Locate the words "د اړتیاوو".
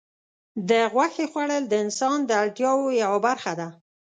2.25-2.97